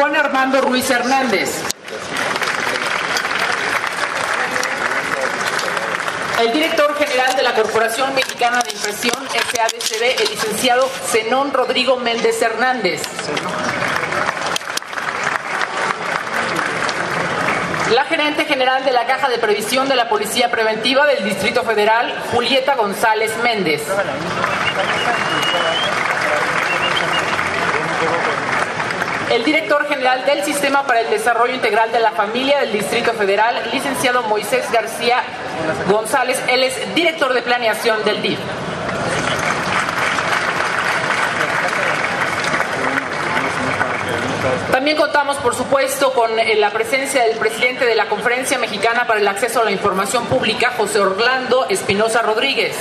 [0.00, 1.60] Juan Armando Ruiz Hernández.
[6.40, 12.40] El director general de la Corporación Mexicana de Impresión, SADCB, el licenciado Zenón Rodrigo Méndez
[12.40, 13.02] Hernández.
[17.92, 22.24] La gerente general de la Caja de Previsión de la Policía Preventiva del Distrito Federal,
[22.32, 23.82] Julieta González Méndez.
[29.30, 33.62] El director general del Sistema para el Desarrollo Integral de la Familia del Distrito Federal,
[33.72, 35.22] licenciado Moisés García
[35.88, 38.40] González, él es director de planeación del DIF.
[44.72, 49.20] También contamos, por supuesto, con eh, la presencia del presidente de la Conferencia Mexicana para
[49.20, 52.76] el Acceso a la Información Pública, José Orlando Espinosa Rodríguez.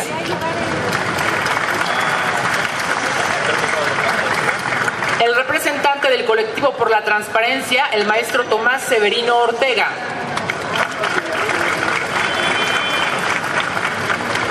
[5.19, 9.89] El representante del colectivo por la transparencia, el maestro Tomás Severino Ortega.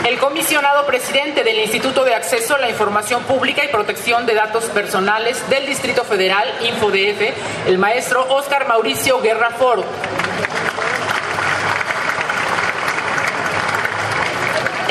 [0.04, 4.64] El comisionado presidente del Instituto de Acceso a la Información Pública y Protección de Datos
[4.66, 9.84] Personales del Distrito Federal, InfoDF, el maestro Oscar Mauricio Guerra Ford.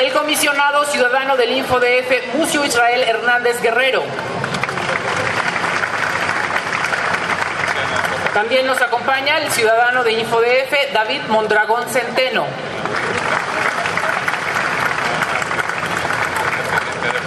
[0.00, 4.02] El comisionado ciudadano del InfoDF, Mucio Israel Hernández Guerrero.
[8.38, 12.46] También nos acompaña el ciudadano de InfoDF, David Mondragón Centeno.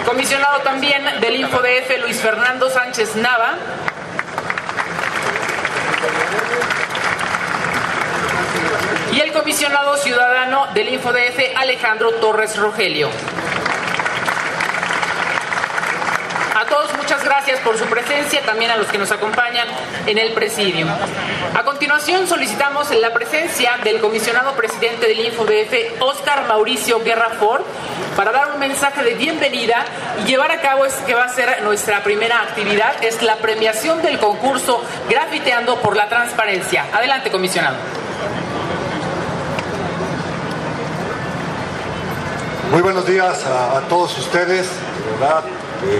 [0.06, 3.56] Comisionado también del InfoDF, Luis Fernando Sánchez Nava.
[9.12, 13.10] Y el comisionado ciudadano del InfoDF, Alejandro Torres Rogelio.
[17.60, 19.66] Por su presencia, también a los que nos acompañan
[20.06, 20.86] en el presidio.
[21.54, 27.62] A continuación solicitamos la presencia del comisionado presidente del InfoDF, Oscar Mauricio Guerra Ford,
[28.16, 29.84] para dar un mensaje de bienvenida
[30.22, 34.02] y llevar a cabo es que va a ser nuestra primera actividad, es la premiación
[34.02, 36.86] del concurso Grafiteando por la Transparencia.
[36.92, 37.76] Adelante, comisionado.
[42.70, 45.44] Muy buenos días a, a todos ustedes, de verdad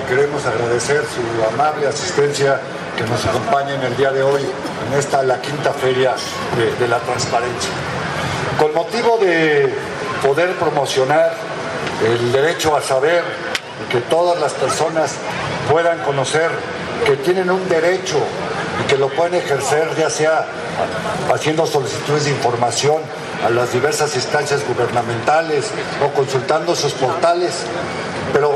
[0.09, 2.61] queremos agradecer su amable asistencia
[2.97, 6.15] que nos acompaña en el día de hoy en esta la quinta feria
[6.57, 7.71] de, de la transparencia.
[8.59, 9.75] Con motivo de
[10.23, 11.33] poder promocionar
[12.05, 13.25] el derecho a saber
[13.91, 15.15] que todas las personas
[15.71, 16.51] puedan conocer
[17.05, 18.19] que tienen un derecho
[18.83, 20.47] y que lo pueden ejercer ya sea
[21.33, 23.03] haciendo solicitudes de información
[23.45, 25.71] a las diversas instancias gubernamentales
[26.05, 27.65] o consultando sus portales,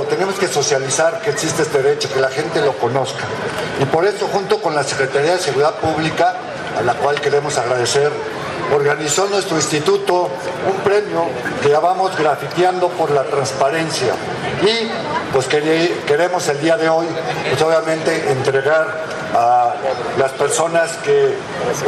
[0.06, 3.24] tenemos que socializar que existe este derecho, que la gente lo conozca.
[3.80, 6.34] Y por eso, junto con la Secretaría de Seguridad Pública,
[6.78, 8.10] a la cual queremos agradecer,
[8.74, 10.28] organizó nuestro instituto
[10.68, 11.26] un premio
[11.62, 14.14] que llamamos Grafiteando por la Transparencia.
[14.62, 14.90] Y
[15.32, 17.06] pues queremos el día de hoy,
[17.50, 19.04] pues obviamente entregar
[19.34, 19.74] a
[20.18, 21.34] las personas que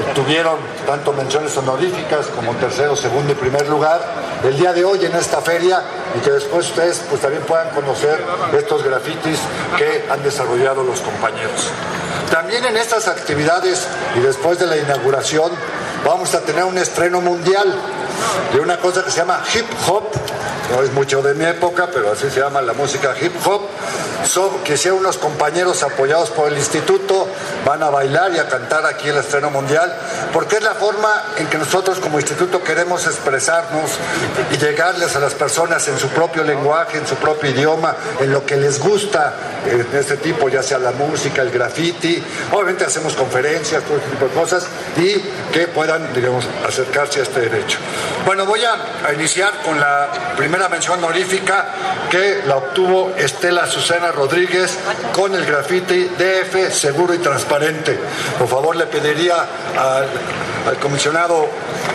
[0.09, 4.01] obtuvieron tanto menciones honoríficas como tercero, segundo y primer lugar
[4.45, 5.83] el día de hoy en esta feria
[6.17, 8.23] y que después ustedes pues también puedan conocer
[8.57, 9.39] estos grafitis
[9.77, 11.71] que han desarrollado los compañeros.
[12.31, 15.51] También en estas actividades y después de la inauguración
[16.05, 17.75] vamos a tener un estreno mundial
[18.53, 20.05] de una cosa que se llama hip hop,
[20.71, 23.63] no es mucho de mi época, pero así se llama la música hip hop.
[24.25, 27.29] Son, que sean unos compañeros apoyados por el instituto,
[27.65, 29.93] van a bailar y a cantar aquí el estreno mundial,
[30.33, 33.91] porque es la forma en que nosotros como instituto queremos expresarnos
[34.53, 38.45] y llegarles a las personas en su propio lenguaje, en su propio idioma, en lo
[38.45, 39.35] que les gusta
[39.67, 44.27] en este tipo, ya sea la música, el graffiti, obviamente hacemos conferencias, todo este tipo
[44.27, 45.15] de cosas, y
[45.53, 47.79] que puedan, digamos, acercarse a este derecho.
[48.25, 51.67] Bueno, voy a, iniciar con la primera mención honorífica
[52.11, 54.77] que la obtuvo Estela Susana Rodríguez
[55.13, 57.19] con el graffiti DF seguro y
[58.39, 59.37] Por favor, le pediría
[59.77, 60.07] al,
[60.69, 61.47] al comisionado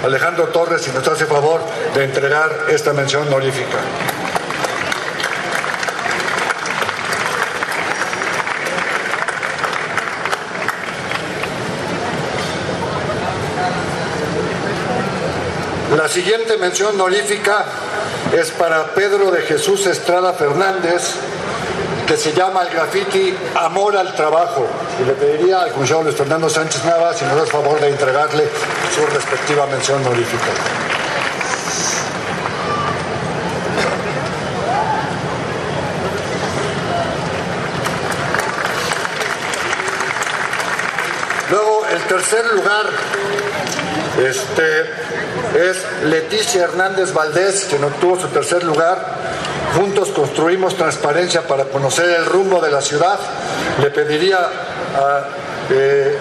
[0.04, 1.62] Alejandro Torres si nos hace favor
[1.94, 3.78] de entregar esta mención honorífica.
[15.96, 17.66] La siguiente mención honorífica
[18.34, 21.14] es para Pedro de Jesús Estrada Fernández,
[22.08, 24.68] que se llama el graffiti Amor al Trabajo.
[25.02, 27.90] Y le pediría al comisionado Luis Fernando Sánchez Nava si nos da el favor de
[27.90, 28.48] entregarle
[28.94, 30.52] su respectiva mención honorífica.
[41.50, 42.86] Luego, el tercer lugar
[44.20, 44.82] este,
[45.70, 49.24] es Leticia Hernández Valdés, quien obtuvo su tercer lugar.
[49.76, 53.18] Juntos construimos transparencia para conocer el rumbo de la ciudad.
[53.82, 54.38] Le pediría
[54.96, 55.24] a
[55.70, 56.18] eh,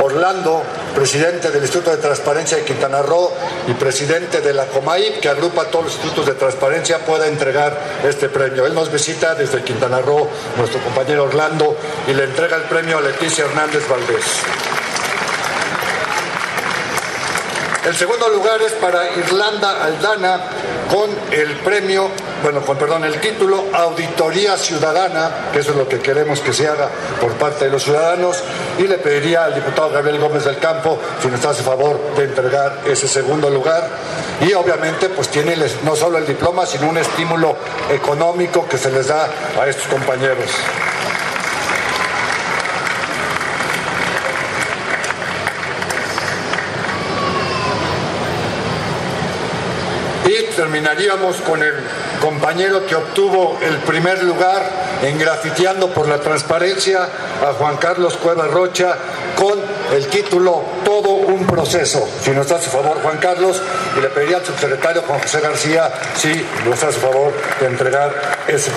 [0.00, 0.62] Orlando,
[0.94, 3.30] presidente del Instituto de Transparencia de Quintana Roo
[3.68, 8.28] y presidente de la COMAIP, que agrupa todos los institutos de transparencia, pueda entregar este
[8.28, 8.66] premio.
[8.66, 11.76] Él nos visita desde Quintana Roo, nuestro compañero Orlando,
[12.08, 14.24] y le entrega el premio a Leticia Hernández Valdés.
[17.84, 20.40] El segundo lugar es para Irlanda Aldana
[20.88, 22.10] con el premio,
[22.42, 26.66] bueno, con perdón, el título Auditoría Ciudadana, que eso es lo que queremos que se
[26.66, 26.88] haga
[27.20, 28.42] por parte de los ciudadanos,
[28.78, 32.80] y le pediría al diputado Gabriel Gómez del Campo si nos hace favor de entregar
[32.86, 33.88] ese segundo lugar.
[34.40, 37.56] Y obviamente pues tiene no solo el diploma, sino un estímulo
[37.90, 39.28] económico que se les da
[39.60, 40.50] a estos compañeros.
[50.54, 51.74] Terminaríamos con el
[52.20, 54.62] compañero que obtuvo el primer lugar
[55.02, 57.08] en Grafiteando por la Transparencia,
[57.42, 58.96] a Juan Carlos Cueva Rocha,
[59.36, 59.60] con
[59.92, 62.08] el título Todo un proceso.
[62.22, 63.60] Si nos hace favor, Juan Carlos,
[63.96, 68.12] y le pediría al subsecretario Juan José García si nos hace favor de entregar
[68.46, 68.70] ese.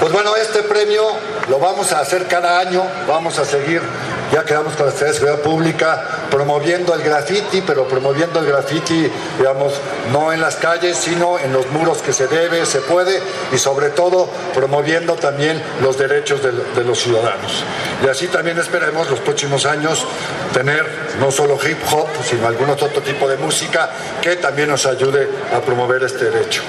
[0.00, 1.02] Pues bueno, este premio
[1.48, 3.82] lo vamos a hacer cada año, vamos a seguir
[4.32, 9.74] ya quedamos con la Secretaría Seguridad Pública promoviendo el graffiti, pero promoviendo el graffiti, digamos,
[10.12, 13.20] no en las calles, sino en los muros que se debe, se puede,
[13.52, 17.64] y sobre todo promoviendo también los derechos de, de los ciudadanos.
[18.04, 20.06] Y así también esperemos los próximos años
[20.52, 20.86] tener
[21.20, 23.90] no solo hip hop, sino algún otro tipo de música
[24.20, 26.62] que también nos ayude a promover este derecho.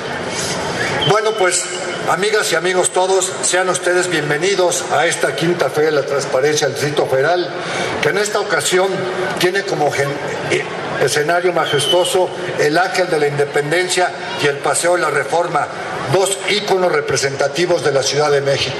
[1.09, 1.63] Bueno, pues
[2.09, 6.75] Amigas y amigos todos, sean ustedes bienvenidos a esta quinta fe de la transparencia del
[6.75, 7.47] Distrito Federal,
[8.01, 8.87] que en esta ocasión
[9.37, 10.63] tiene como eh,
[11.03, 12.27] escenario majestuoso
[12.57, 14.11] el Ángel de la Independencia
[14.41, 15.67] y el Paseo de la Reforma,
[16.11, 18.75] dos íconos representativos de la Ciudad de México.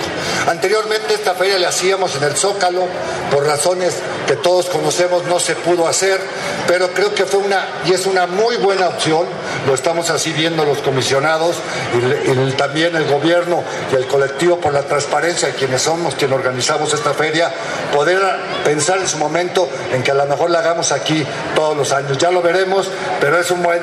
[0.47, 2.87] Anteriormente esta feria la hacíamos en el Zócalo,
[3.29, 3.93] por razones
[4.29, 6.21] que todos conocemos no se pudo hacer,
[6.67, 9.25] pero creo que fue una y es una muy buena opción,
[9.65, 11.55] lo estamos así viendo los comisionados
[11.95, 17.11] y, también el gobierno y el colectivo por la transparencia, quienes somos quienes organizamos esta
[17.15, 17.51] feria,
[17.91, 18.21] poder
[18.63, 21.25] pensar en su momento en que a lo mejor la hagamos aquí
[21.55, 22.19] todos los años.
[22.19, 22.87] Ya lo veremos,
[23.19, 23.81] pero es un buen,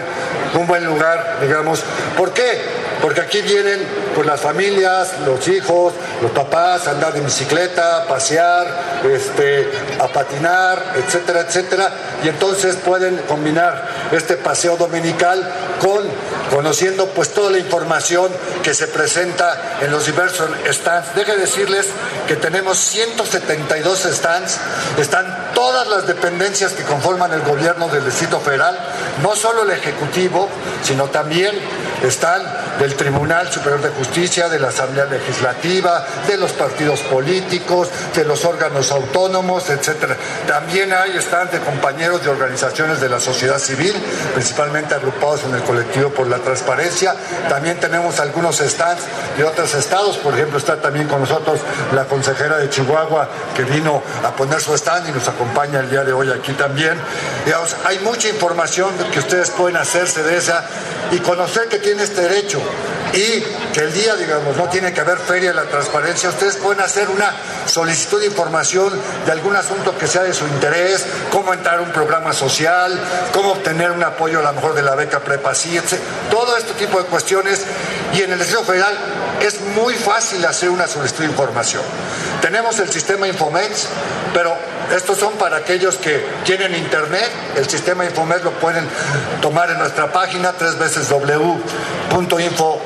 [0.54, 1.82] un buen lugar, digamos.
[2.16, 2.86] ¿Por qué?
[3.00, 3.80] porque aquí vienen
[4.16, 5.92] pues las familias, los hijos,
[6.22, 8.66] los papás andar en bicicleta, pasear,
[9.04, 9.70] este,
[10.00, 11.92] a patinar, etcétera, etcétera,
[12.24, 15.46] y entonces pueden combinar este paseo dominical
[15.82, 16.06] con
[16.50, 18.30] conociendo pues toda la información
[18.62, 21.14] que se presenta en los diversos stands.
[21.14, 21.86] Deje decirles
[22.26, 24.58] que tenemos 172 stands,
[24.98, 28.78] están todas las dependencias que conforman el gobierno del Distrito Federal,
[29.22, 30.48] no solo el Ejecutivo,
[30.82, 31.52] sino también
[32.02, 32.42] están
[32.78, 38.46] del Tribunal Superior de Justicia, de la Asamblea Legislativa, de los partidos políticos, de los
[38.46, 40.16] órganos autónomos, etcétera.
[40.46, 43.94] También hay stands de compañeros de organizaciones de la sociedad civil,
[44.32, 47.14] principalmente agrupados en el colectivo por la transparencia.
[47.50, 49.02] También tenemos algunos stands
[49.36, 51.60] de otros estados, por ejemplo, está también con nosotros
[51.94, 56.04] la consejera de Chihuahua que vino a poner su stand y nos acompaña el día
[56.04, 56.98] de hoy aquí también.
[57.44, 60.64] Digamos, hay mucha información que ustedes pueden hacerse de esa
[61.10, 62.60] y conocer que tiene este derecho
[63.12, 63.42] y
[63.80, 67.34] el día, digamos, no tiene que haber feria la transparencia, ustedes pueden hacer una
[67.66, 68.92] solicitud de información
[69.24, 72.98] de algún asunto que sea de su interés, cómo entrar a un programa social,
[73.32, 75.98] cómo obtener un apoyo a lo mejor de la beca Prepa etc.
[76.30, 77.64] Todo este tipo de cuestiones.
[78.14, 78.96] Y en el Distrito Federal
[79.40, 81.82] es muy fácil hacer una solicitud de información.
[82.40, 83.88] Tenemos el sistema Infomex,
[84.32, 84.56] pero
[84.94, 87.30] estos son para aquellos que tienen internet.
[87.56, 88.88] El sistema Infomex lo pueden
[89.42, 92.80] tomar en nuestra página tres veces w.info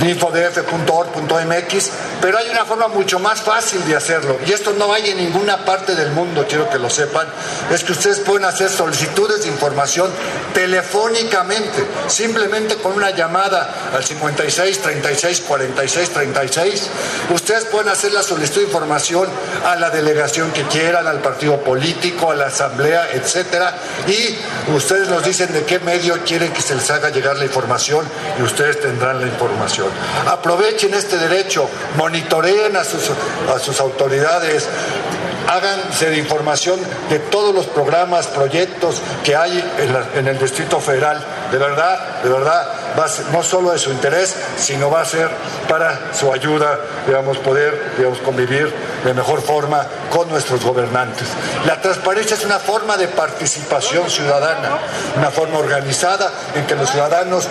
[0.00, 1.90] infodf.org.mx,
[2.22, 5.64] pero hay una forma mucho más fácil de hacerlo y esto no hay en ninguna
[5.64, 7.26] parte del mundo, quiero que lo sepan,
[7.70, 10.08] es que ustedes pueden hacer solicitudes de información
[10.54, 16.90] telefónicamente, simplemente con una llamada al 56 36 46 36,
[17.34, 19.28] ustedes pueden hacer la solicitud de información
[19.66, 23.74] a la delegación que quieran, al partido político, a la asamblea, etcétera,
[24.06, 28.06] y ustedes nos dicen de qué medio quieren que se les haga llegar la información
[28.38, 29.88] y ustedes tendrán la información.
[30.28, 31.68] Aprovechen este derecho,
[32.12, 33.10] monitoreen a sus,
[33.48, 34.68] a sus autoridades,
[35.48, 36.78] háganse de información
[37.08, 39.64] de todos los programas, proyectos que hay
[40.14, 41.24] en, el Distrito Federal.
[41.50, 42.66] De verdad, de verdad,
[43.32, 45.28] no solo de su interés, sino va a ser
[45.68, 48.72] para su ayuda, digamos, poder, digamos, convivir
[49.04, 51.28] de mejor forma con nuestros gobernantes.
[51.66, 54.78] La transparencia es una forma de participación ciudadana,
[55.16, 57.48] una forma organizada en que los ciudadanos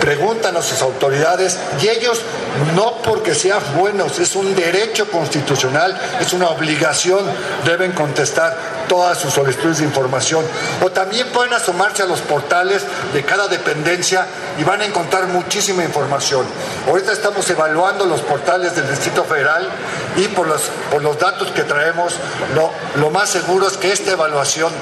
[0.00, 2.20] preguntan a sus autoridades y ellos
[2.74, 7.20] no porque sean buenos, es un derecho constitucional, es una obligación,
[7.64, 8.56] deben contestar
[8.88, 10.44] todas sus solicitudes de información.
[10.82, 12.82] O también pueden asomarse a los portales
[13.12, 14.26] de cada dependencia
[14.58, 16.46] y van a encontrar muchísima información.
[16.88, 19.68] Ahorita estamos evaluando los portales del Distrito Federal
[20.16, 22.14] y por los, por los datos que traemos,
[22.54, 24.72] lo, lo más seguro es que esta evaluación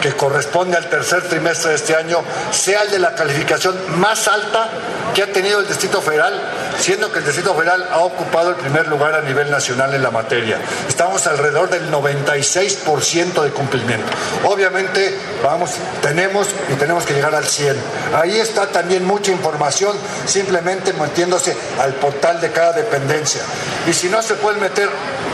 [0.00, 2.18] que corresponde al tercer trimestre de este año
[2.50, 4.68] sea el de la calificación más alta
[5.14, 6.38] que ha tenido el Distrito Federal,
[6.78, 10.10] siendo que el Distrito Federal ha ocupado el primer lugar a nivel nacional en la
[10.10, 10.58] materia.
[10.88, 14.06] Estamos alrededor del 96% de cumplimiento.
[14.44, 15.70] Obviamente, vamos,
[16.02, 17.76] tenemos y tenemos que llegar al 100.
[18.14, 23.42] Ahí está también mucha información, simplemente metiéndose al portal de cada dependencia.
[23.86, 24.88] Y si no se pueden meter,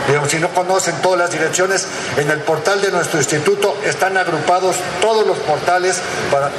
[0.07, 4.75] digamos, si no conocen todas las direcciones, en el portal de nuestro instituto están agrupados
[5.01, 5.97] todos los portales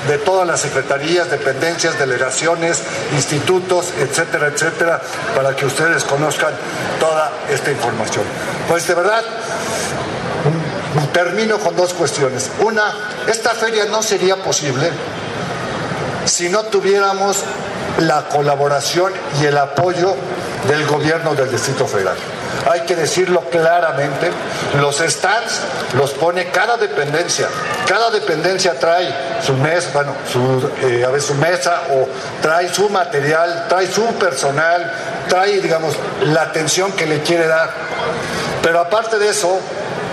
[0.08, 2.82] de todas las secretarías, dependencias, delegaciones,
[3.14, 4.71] institutos, etcétera, etcétera,
[5.34, 6.52] para que ustedes conozcan
[6.98, 8.24] toda esta información.
[8.68, 9.22] Pues de verdad,
[11.12, 12.50] termino con dos cuestiones.
[12.60, 12.94] Una,
[13.26, 14.90] esta feria no sería posible
[16.24, 17.44] si no tuviéramos
[18.00, 20.14] la colaboración y el apoyo
[20.68, 22.16] del gobierno del Distrito Federal.
[22.70, 24.30] Hay que decirlo claramente,
[24.78, 25.60] los stands
[25.94, 27.48] los pone cada dependencia.
[27.86, 29.12] Cada dependencia trae
[29.44, 32.08] su mesa, bueno, su, eh, a veces su mesa o
[32.40, 34.92] trae su material, trae su personal,
[35.28, 37.70] trae, digamos, la atención que le quiere dar.
[38.62, 39.58] Pero aparte de eso,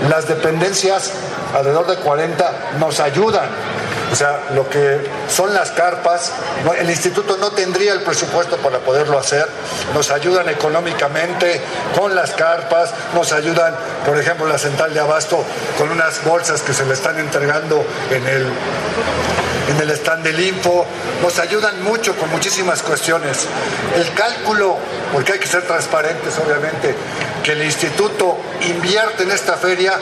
[0.10, 1.12] las dependencias,
[1.56, 3.50] alrededor de 40, nos ayudan
[4.12, 5.00] o sea, lo que
[5.30, 6.32] son las carpas,
[6.80, 9.48] el instituto no tendría el presupuesto para poderlo hacer,
[9.94, 11.62] nos ayudan económicamente
[11.98, 13.76] con las carpas, nos ayudan,
[14.06, 15.44] por ejemplo, la central de abasto
[15.78, 18.48] con unas bolsas que se le están entregando en el
[19.70, 20.86] en el stand del Info,
[21.22, 23.46] nos ayudan mucho con muchísimas cuestiones.
[23.96, 24.78] El cálculo,
[25.14, 26.96] porque hay que ser transparentes obviamente,
[27.44, 29.94] que el instituto invierte en esta feria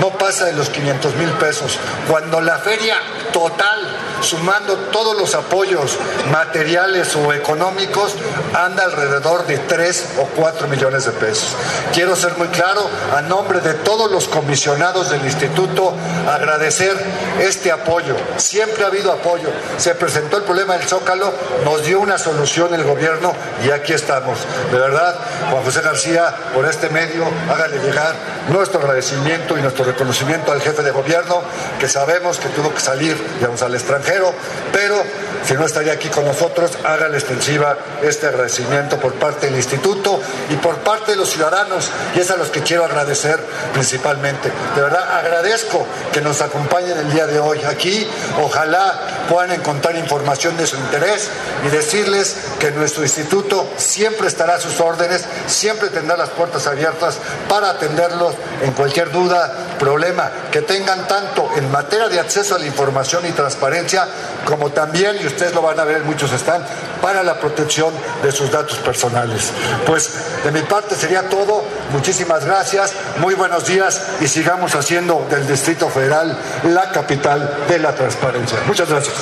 [0.00, 1.78] no pasa de los 500 mil pesos.
[2.08, 2.96] Cuando la feria
[3.32, 3.80] total,
[4.22, 5.98] sumando todos los apoyos
[6.30, 8.14] materiales o económicos,
[8.54, 11.56] anda alrededor de 3 o 4 millones de pesos.
[11.92, 15.94] Quiero ser muy claro, a nombre de todos los comisionados del instituto,
[16.30, 16.96] agradecer
[17.40, 18.16] este apoyo.
[18.36, 19.48] Siempre ha habido apoyo.
[19.78, 21.32] Se presentó el problema del Zócalo,
[21.64, 23.34] nos dio una solución el gobierno
[23.64, 24.38] y aquí estamos.
[24.70, 25.16] De verdad,
[25.50, 28.14] Juan José García, por este medio, hágale llegar
[28.48, 31.42] nuestro agradecimiento y nuestro reconocimiento al jefe de gobierno,
[31.78, 34.32] que sabemos que tuvo que salir, digamos, al extranjero,
[34.72, 35.02] pero
[35.44, 40.54] si no estaría aquí con nosotros, hágale extensiva este agradecimiento por parte del instituto y
[40.56, 43.40] por parte de los ciudadanos, y es a los que quiero agradecer
[43.72, 44.50] principalmente.
[44.74, 48.06] De verdad, agradezco que nos acompañen el día de hoy aquí.
[48.42, 51.28] Ojalá puedan encontrar información de su interés
[51.66, 57.18] y decirles que nuestro instituto siempre estará a sus órdenes, siempre tendrá las puertas abiertas
[57.48, 62.66] para atenderlos en cualquier duda, problema que tengan tanto en materia de acceso a la
[62.66, 64.06] información y transparencia
[64.44, 66.62] como también, y ustedes lo van a ver, muchos están,
[67.00, 69.50] para la protección de sus datos personales.
[69.86, 70.10] Pues
[70.44, 71.64] de mi parte sería todo.
[71.92, 77.94] Muchísimas gracias, muy buenos días y sigamos haciendo del Distrito Federal la capital de la
[77.94, 78.58] transparencia.
[78.66, 79.16] Muchas gracias.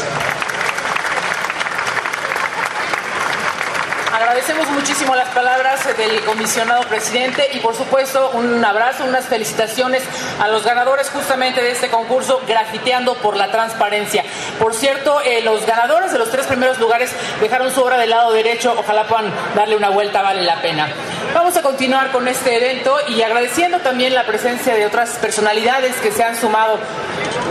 [4.13, 10.03] Agradecemos muchísimo las palabras del comisionado presidente y por supuesto un abrazo, unas felicitaciones
[10.41, 14.25] a los ganadores justamente de este concurso Grafiteando por la Transparencia.
[14.59, 18.33] Por cierto, eh, los ganadores de los tres primeros lugares dejaron su obra del lado
[18.33, 20.89] derecho, ojalá puedan darle una vuelta, vale la pena.
[21.35, 26.13] Vamos a continuar con este evento y agradeciendo también la presencia de otras personalidades que
[26.13, 26.79] se han sumado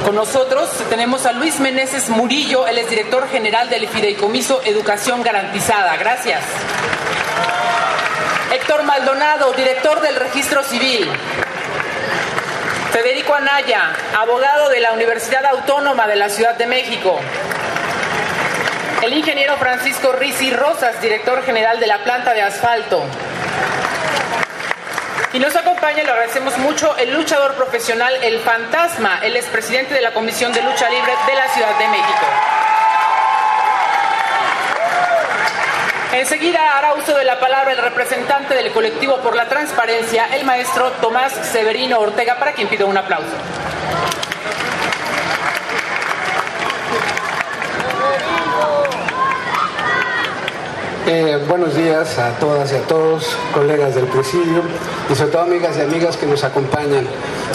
[0.05, 0.69] con nosotros.
[0.89, 5.97] Tenemos a Luis Meneses Murillo, él es director general del Fideicomiso Educación Garantizada.
[5.97, 6.41] Gracias.
[8.67, 11.09] Héctor Maldonado, director del Registro Civil.
[12.91, 17.17] Federico Anaya, abogado de la Universidad Autónoma de la Ciudad de México.
[19.01, 23.05] El ingeniero Francisco Rizzi Rosas, director general de la planta de asfalto.
[25.31, 29.21] Y nos acompaña, le agradecemos mucho, el luchador profesional El Fantasma.
[29.23, 32.56] Él es presidente de la Comisión de Lucha Libre de la Ciudad de México.
[36.17, 40.89] Enseguida hará uso de la palabra el representante del colectivo por la transparencia, el maestro
[40.93, 43.27] Tomás Severino Ortega, para quien pido un aplauso.
[51.05, 54.63] Eh, buenos días a todas y a todos, colegas del presidio
[55.11, 57.05] y sobre todo amigas y amigas que nos acompañan.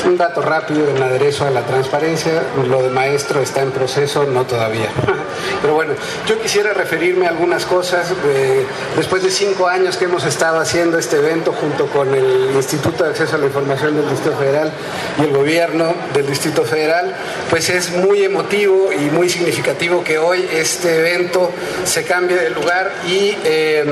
[0.07, 4.47] Un dato rápido en aderezo a la transparencia, lo de maestro está en proceso, no
[4.47, 4.88] todavía.
[5.61, 5.95] Pero bueno,
[6.27, 8.13] yo quisiera referirme a algunas cosas.
[8.27, 8.65] Eh,
[8.97, 13.11] después de cinco años que hemos estado haciendo este evento junto con el Instituto de
[13.11, 14.73] Acceso a la Información del Distrito Federal
[15.19, 17.15] y el gobierno del Distrito Federal,
[17.51, 21.51] pues es muy emotivo y muy significativo que hoy este evento
[21.85, 23.85] se cambie de lugar y eh,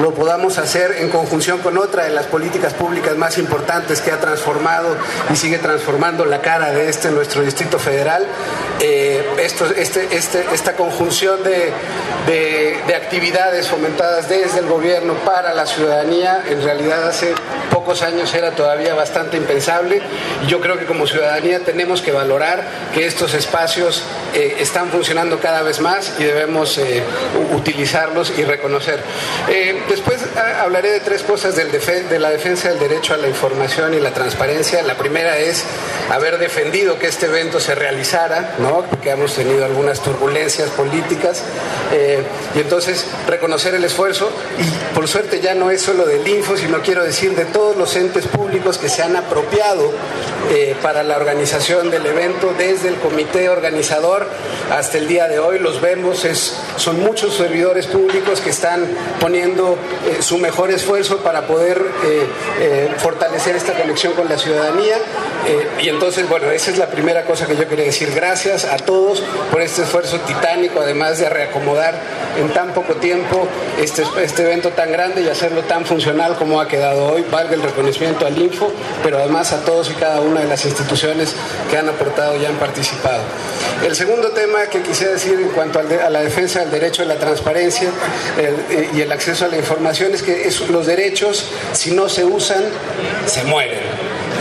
[0.00, 4.20] lo podamos hacer en conjunción con otra de las políticas públicas más importantes que ha
[4.20, 4.96] transformado
[5.32, 8.26] y sigue transformando la cara de este nuestro Distrito Federal.
[8.80, 11.72] Eh, esto, este, este, esta conjunción de,
[12.26, 17.34] de, actividades fomentadas desde el gobierno para la ciudadanía, en realidad hace
[17.70, 20.00] pocos años era todavía bastante impensable
[20.48, 22.62] yo creo que como ciudadanía tenemos que valorar
[22.92, 24.02] que estos espacios
[24.34, 26.78] eh, están funcionando cada vez más y debemos
[27.52, 29.00] utilizarlos y reconocer.
[29.88, 33.94] después ah, hablaré de tres cosas del de la defensa del derecho a la información
[33.94, 34.82] y la transparencia.
[34.82, 35.64] La primera es
[36.10, 38.82] haber defendido que este evento se realizara, ¿no?
[38.88, 41.42] porque hemos tenido algunas turbulencias políticas,
[41.92, 42.22] eh,
[42.54, 46.80] y entonces reconocer el esfuerzo, y por suerte ya no es solo del Info, sino
[46.82, 49.92] quiero decir de todos los entes públicos que se han apropiado
[50.50, 54.26] eh, para la organización del evento, desde el comité organizador
[54.70, 58.86] hasta el día de hoy, los vemos, es, son muchos servidores públicos que están
[59.20, 61.84] poniendo eh, su mejor esfuerzo para poder
[62.98, 64.96] fortalecer esta conexión con la ciudadanía.
[65.82, 68.10] Y entonces, bueno, esa es la primera cosa que yo quería decir.
[68.14, 71.94] Gracias a todos por este esfuerzo titánico, además de reacomodar
[72.38, 73.46] en tan poco tiempo
[73.80, 77.24] este, este evento tan grande y hacerlo tan funcional como ha quedado hoy.
[77.30, 78.72] Valga el reconocimiento al Info,
[79.02, 81.34] pero además a todos y cada una de las instituciones
[81.70, 83.22] que han aportado y han participado.
[83.84, 87.16] El segundo tema que quisiera decir en cuanto a la defensa del derecho a la
[87.16, 87.90] transparencia
[88.38, 92.62] eh, y el acceso a la información es que los derechos, si no se usan,
[93.26, 93.80] se mueren.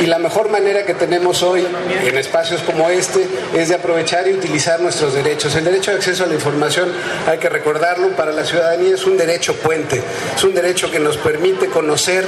[0.03, 1.65] Y la mejor manera que tenemos hoy
[2.05, 5.55] en espacios como este es de aprovechar y utilizar nuestros derechos.
[5.55, 6.91] El derecho de acceso a la información,
[7.25, 10.03] hay que recordarlo, para la ciudadanía es un derecho puente,
[10.35, 12.25] es un derecho que nos permite conocer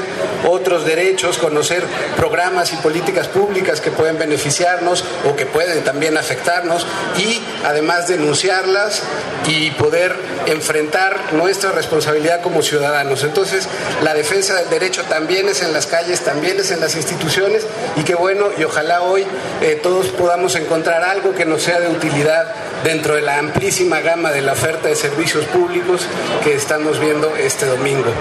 [0.48, 1.84] otros derechos, conocer
[2.16, 9.04] programas y políticas públicas que pueden beneficiarnos o que pueden también afectarnos y además denunciarlas
[9.48, 13.26] y poder enfrentar nuestra responsabilidad como ciudadanos.
[13.26, 13.68] Entonces,
[14.02, 17.65] la defensa del derecho también es en las calles, también es en las instituciones
[17.96, 19.26] y qué bueno y ojalá hoy
[19.62, 22.48] eh, todos podamos encontrar algo que nos sea de utilidad
[22.84, 26.06] dentro de la amplísima gama de la oferta de servicios públicos
[26.44, 28.12] que estamos viendo este domingo.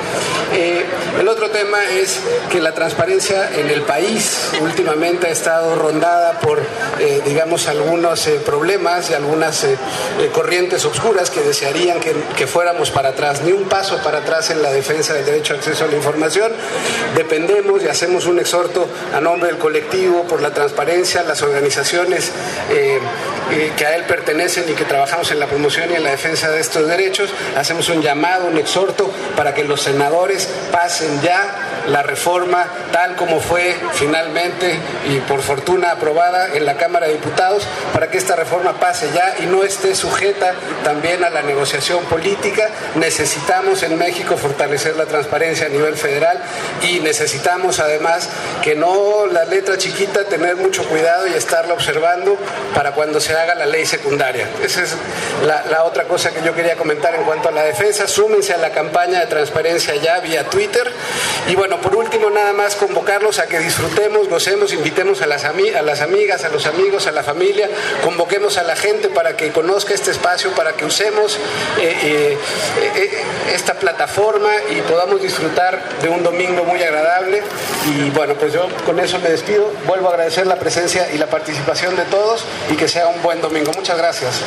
[0.54, 0.84] Eh,
[1.20, 6.60] el otro tema es que la transparencia en el país últimamente ha estado rondada por,
[6.98, 9.66] eh, digamos, algunos problemas y algunas
[10.32, 14.62] corrientes oscuras que desearían que, que fuéramos para atrás, ni un paso para atrás en
[14.62, 16.52] la defensa del derecho a acceso a la información.
[17.14, 22.30] Dependemos y hacemos un exhorto a nombre del colectivo por la transparencia, las organizaciones
[22.70, 23.00] eh,
[23.50, 26.50] eh, que a él pertenecen y que trabajamos en la promoción y en la defensa
[26.50, 32.02] de estos derechos, hacemos un llamado, un exhorto para que los senadores pasen ya la
[32.02, 38.10] reforma tal como fue finalmente y por fortuna aprobada en la Cámara de Diputados, para
[38.10, 42.68] que esta reforma pase ya y no esté sujeta también a la negociación política.
[42.94, 46.40] Necesitamos en México fortalecer la transparencia a nivel federal
[46.82, 48.28] y necesitamos además
[48.62, 52.36] que no la letra chiquita, tener mucho cuidado y estarla observando
[52.74, 54.48] para cuando se haga la ley secundaria.
[54.62, 54.96] Esa es
[55.46, 58.06] la, la otra cosa que yo quería comentar en cuanto a la defensa.
[58.06, 60.90] Súmense a la campaña de transparencia ya vía Twitter.
[61.48, 65.82] Y bueno, por último, nada más convocarlos a que disfrutemos, gocemos, invitemos a las, a
[65.82, 67.68] las amigas, a los amigos, a la familia,
[68.02, 71.36] convoquemos a la gente para que conozca este espacio, para que usemos
[71.80, 72.38] eh, eh,
[72.96, 73.10] eh,
[73.54, 77.42] esta plataforma y podamos disfrutar de un domingo muy agradable.
[77.94, 79.70] Y bueno, pues yo con eso me despido.
[79.86, 83.40] Vuelvo a agradecer la presencia y la participación de todos y que sea un buen
[83.40, 83.70] domingo.
[83.76, 84.42] Muchas gracias.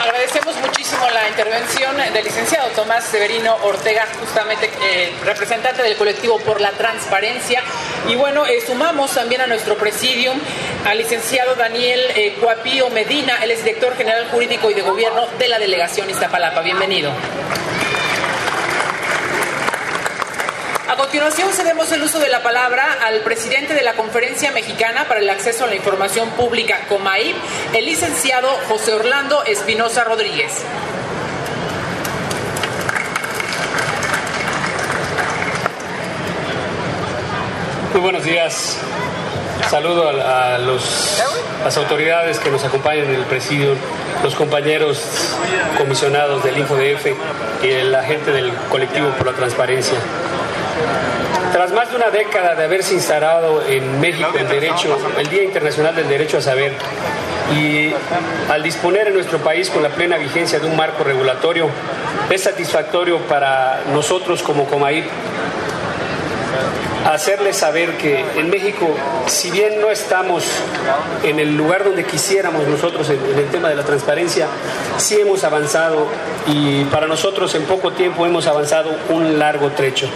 [0.00, 6.60] Agradecemos muchísimo la intervención del licenciado Tomás Severino Ortega, justamente eh, representante del colectivo por
[6.60, 7.62] la transparencia.
[8.08, 10.38] Y bueno, eh, sumamos también a nuestro presidium
[10.86, 15.48] al licenciado Daniel eh, Cuapío Medina, él es director general jurídico y de gobierno de
[15.48, 16.62] la delegación Iztapalapa.
[16.62, 17.12] Bienvenido.
[20.90, 25.20] A continuación cedemos el uso de la palabra al presidente de la Conferencia Mexicana para
[25.20, 27.36] el Acceso a la Información Pública, COMAIP,
[27.74, 30.64] el licenciado José Orlando Espinosa Rodríguez.
[37.92, 38.78] Muy buenos días.
[39.70, 43.76] Saludo a, las autoridades que nos acompañan en el presidio
[44.24, 45.36] los compañeros
[45.78, 47.06] comisionados del InfoDF
[47.62, 49.96] y la gente del colectivo por la transparencia.
[51.52, 55.94] Tras más de una década de haberse instalado en México el derecho, el Día Internacional
[55.94, 56.72] del Derecho a Saber,
[57.54, 57.92] y
[58.48, 61.68] al disponer en nuestro país con la plena vigencia de un marco regulatorio,
[62.30, 65.04] es satisfactorio para nosotros como Comaip
[67.06, 68.94] hacerles saber que en México,
[69.26, 70.44] si bien no estamos
[71.22, 74.46] en el lugar donde quisiéramos nosotros en, el tema de la transparencia,
[74.98, 76.06] sí hemos avanzado
[76.46, 80.08] y para nosotros en poco tiempo hemos avanzado un largo trecho.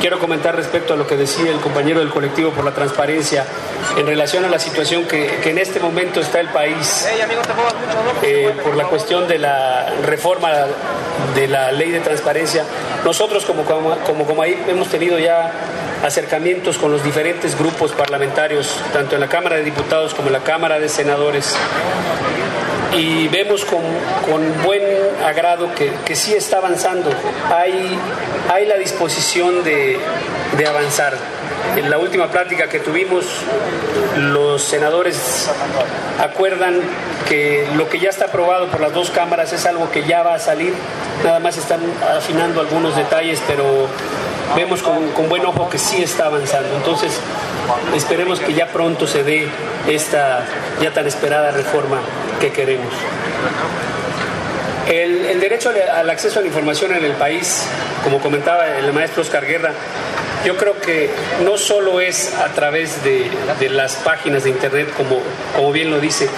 [0.00, 3.44] Quiero comentar respecto a lo que decía el compañero del colectivo por la transparencia
[3.98, 7.06] en relación a la situación que, en este momento está el país
[8.22, 10.50] eh, por la cuestión de la reforma
[11.34, 12.64] de la ley de transparencia.
[13.04, 15.52] Nosotros como, como, como hemos tenido ya
[16.02, 20.40] acercamientos con los diferentes grupos parlamentarios, tanto en la Cámara de Diputados como en la
[20.40, 21.54] Cámara de Senadores,
[22.96, 23.80] y vemos con,
[24.64, 24.82] buen
[25.24, 27.10] agrado que, sí está avanzando.
[27.50, 27.98] Hay,
[28.52, 29.98] hay la disposición de,
[30.56, 31.14] de avanzar.
[31.76, 33.24] En la última plática que tuvimos,
[34.16, 35.50] los senadores
[36.18, 36.80] acuerdan
[37.28, 40.34] que lo que ya está aprobado por las dos cámaras es algo que ya va
[40.34, 40.74] a salir,
[41.24, 41.80] nada más están
[42.16, 43.86] afinando algunos detalles, pero
[44.56, 46.74] vemos con, buen ojo que sí está avanzando.
[46.76, 47.12] Entonces,
[47.94, 49.48] esperemos que ya pronto se dé
[49.86, 50.44] esta
[50.80, 52.00] ya tan esperada reforma
[52.40, 52.92] que queremos.
[54.88, 57.64] El, derecho al acceso a la información en el país,
[58.02, 59.72] como comentaba el maestro Oscar Guerra,
[60.44, 61.10] yo creo que
[61.44, 63.30] no solo es a través de,
[63.70, 65.20] las páginas de Internet, como,
[65.54, 66.28] como bien lo dice,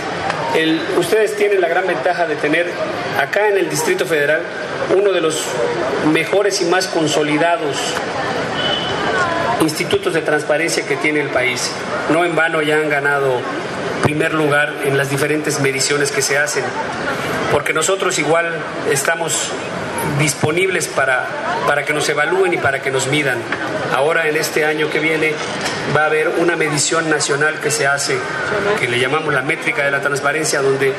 [0.99, 2.67] ustedes tienen la gran ventaja de tener
[3.19, 4.43] acá en el Distrito Federal
[4.95, 5.47] uno de los
[6.13, 7.77] mejores y más consolidados
[9.63, 11.71] institutos de transparencia que tiene el país.
[12.11, 13.41] No en vano ya han ganado
[14.03, 16.65] primer lugar en las diferentes mediciones que se hacen,
[17.51, 18.53] porque nosotros igual
[18.91, 19.51] estamos
[20.19, 21.27] disponibles para,
[21.67, 23.39] para que nos evalúen y para que nos midan.
[23.95, 25.33] Ahora en este año que viene
[25.97, 28.17] va a haber una medición nacional que se hace,
[28.81, 30.93] que le llamamos la métrica de la transparencia, donde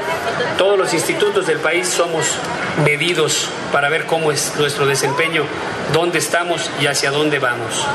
[0.57, 2.37] todos los institutos del país somos
[2.85, 5.45] medidos para ver cómo es nuestro desempeño,
[5.91, 7.85] dónde estamos y hacia dónde vamos.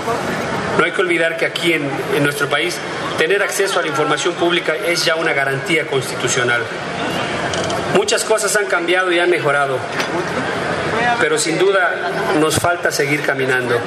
[0.78, 2.76] No hay que olvidar que aquí en, en nuestro país
[3.18, 6.62] tener acceso a la información pública es ya una garantía constitucional.
[7.94, 9.78] Muchas cosas han cambiado y han mejorado
[11.20, 13.78] pero sin duda nos falta seguir caminando.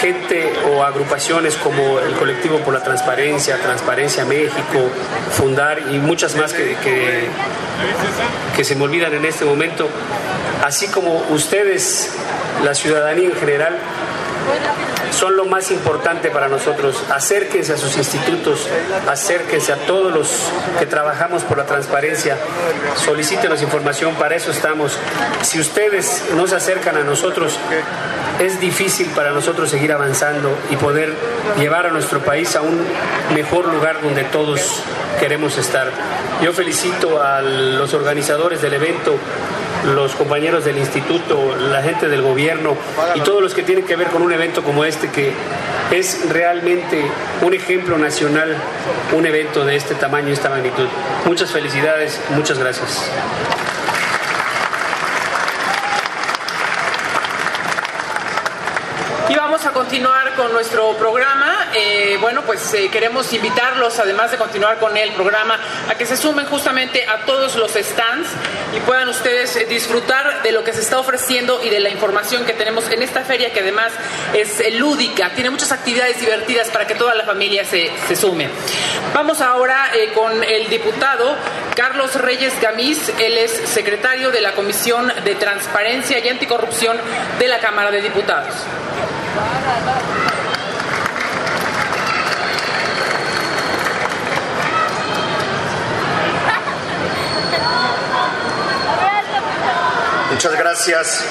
[0.00, 4.90] Gente o agrupaciones como el Colectivo por la Transparencia, Transparencia México,
[5.32, 6.76] Fundar y muchas más que,
[8.56, 9.88] que, se me olvidan en este momento,
[10.64, 12.14] así como ustedes,
[12.62, 13.78] la ciudadanía en general,
[15.10, 17.04] son lo más importante para nosotros.
[17.10, 18.68] Acérquense a sus institutos,
[19.08, 20.28] acérquense a todos los
[20.78, 22.36] que trabajamos por la transparencia,
[22.96, 24.96] solicítenos información, para eso estamos.
[25.42, 27.58] Si ustedes no se acercan a nosotros,
[28.38, 31.14] es difícil para nosotros seguir avanzando y poder
[31.58, 32.86] llevar a nuestro país a un
[33.34, 34.82] mejor lugar donde todos
[35.18, 35.90] queremos estar.
[36.42, 39.18] Yo felicito a los organizadores del evento
[39.84, 42.76] los compañeros del instituto, la gente del gobierno
[43.14, 45.32] y todos los que tienen que ver con un evento como este que
[45.90, 47.04] es realmente
[47.42, 48.56] un ejemplo nacional,
[49.12, 50.86] un evento de este tamaño y esta magnitud.
[51.24, 53.10] Muchas felicidades, muchas gracias.
[59.66, 61.68] A continuar con nuestro programa.
[61.74, 66.16] Eh, bueno, pues eh, queremos invitarlos, además de continuar con el programa, a que se
[66.16, 68.28] sumen justamente a todos los stands
[68.74, 72.46] y puedan ustedes eh, disfrutar de lo que se está ofreciendo y de la información
[72.46, 73.92] que tenemos en esta feria, que además
[74.32, 78.48] es lúdica, tiene muchas actividades divertidas para que toda la familia se, se sume.
[79.12, 81.36] Vamos ahora con el diputado
[81.76, 86.96] Carlos Reyes Gamiz, él es secretario de la Comisión de Transparencia y Anticorrupción
[87.38, 88.54] de la Cámara de Diputados.
[100.30, 101.24] Muchas gracias.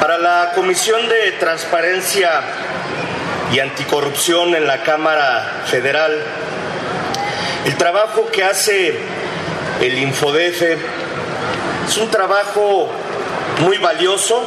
[0.00, 2.42] Para la Comisión de Transparencia
[3.52, 6.22] y Anticorrupción en la Cámara Federal,
[7.64, 8.94] el trabajo que hace
[9.80, 10.78] el Infodefe
[11.88, 12.88] es un trabajo
[13.60, 14.46] muy valioso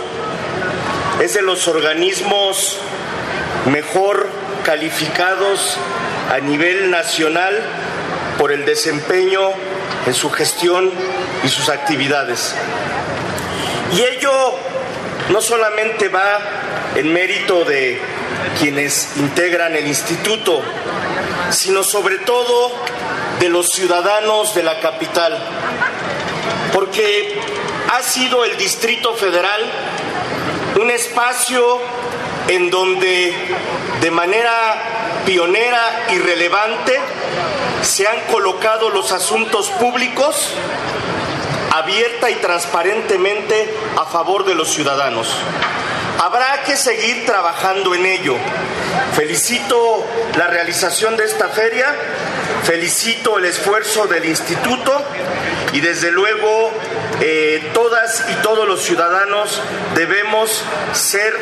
[1.23, 2.75] es de los organismos
[3.71, 4.27] mejor
[4.65, 5.77] calificados
[6.29, 7.63] a nivel nacional
[8.37, 9.39] por el desempeño
[10.05, 10.91] en su gestión
[11.45, 12.53] y sus actividades.
[13.93, 14.53] Y ello
[15.29, 16.39] no solamente va
[16.97, 18.01] en mérito de
[18.59, 20.61] quienes integran el instituto,
[21.51, 22.69] sino sobre todo
[23.39, 25.41] de los ciudadanos de la capital,
[26.73, 27.39] porque
[27.93, 29.61] ha sido el Distrito Federal
[30.83, 31.79] un espacio
[32.49, 33.33] en donde
[34.01, 36.99] de manera pionera y relevante
[37.81, 40.49] se han colocado los asuntos públicos
[41.71, 45.33] abierta y transparentemente a favor de los ciudadanos.
[46.19, 48.35] Habrá que seguir trabajando en ello.
[49.15, 50.05] Felicito
[50.37, 51.95] la realización de esta feria,
[52.63, 55.01] felicito el esfuerzo del instituto
[55.71, 56.73] y desde luego
[57.21, 59.61] eh, todas y todos los ciudadanos
[59.95, 61.33] debemos ser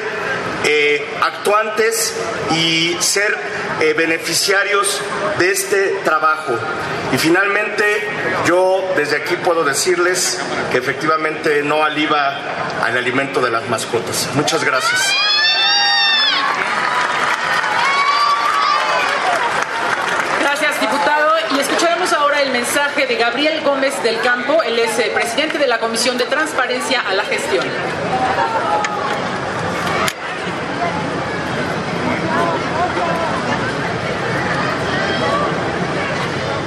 [0.64, 2.16] eh, actuantes
[2.52, 3.36] y ser
[3.80, 5.02] eh, beneficiarios
[5.40, 6.58] de este trabajo.
[7.12, 7.84] Y finalmente,
[8.46, 10.40] yo desde aquí puedo decirles
[10.72, 12.38] que efectivamente no aliva
[12.84, 14.30] al alimento de las mascotas.
[14.36, 14.64] Muchas.
[20.40, 21.34] Gracias, diputado.
[21.56, 22.52] Y escucharemos ahora el
[23.08, 27.14] de Gabriel Gómez del Campo, él es eh, presidente de la Comisión de Transparencia a
[27.14, 27.66] la Gestión.